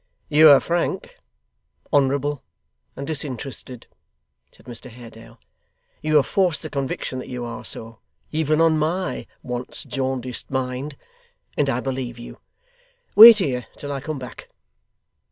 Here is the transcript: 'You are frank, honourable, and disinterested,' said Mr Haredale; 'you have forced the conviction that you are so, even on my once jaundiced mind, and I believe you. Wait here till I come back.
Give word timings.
'You 0.29 0.49
are 0.49 0.59
frank, 0.59 1.19
honourable, 1.93 2.41
and 2.95 3.05
disinterested,' 3.05 3.85
said 4.51 4.65
Mr 4.65 4.89
Haredale; 4.89 5.39
'you 6.01 6.15
have 6.15 6.25
forced 6.25 6.63
the 6.63 6.71
conviction 6.71 7.19
that 7.19 7.27
you 7.27 7.45
are 7.45 7.63
so, 7.63 7.99
even 8.31 8.61
on 8.61 8.79
my 8.79 9.27
once 9.43 9.83
jaundiced 9.83 10.49
mind, 10.49 10.97
and 11.55 11.69
I 11.69 11.81
believe 11.81 12.17
you. 12.17 12.39
Wait 13.15 13.37
here 13.37 13.67
till 13.77 13.91
I 13.91 13.99
come 14.01 14.17
back. 14.17 14.49